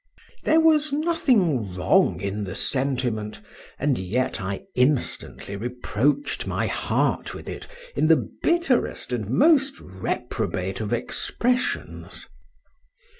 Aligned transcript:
There 0.45 0.59
was 0.59 0.91
nothing 0.91 1.75
wrong 1.75 2.19
in 2.19 2.43
the 2.43 2.55
sentiment; 2.55 3.39
and 3.77 3.99
yet 3.99 4.41
I 4.41 4.65
instantly 4.73 5.55
reproached 5.55 6.47
my 6.47 6.65
heart 6.65 7.35
with 7.35 7.47
it 7.47 7.67
in 7.95 8.07
the 8.07 8.27
bitterest 8.41 9.13
and 9.13 9.29
most 9.29 9.79
reprobate 9.79 10.81
of 10.81 10.91
expressions. 10.91 12.25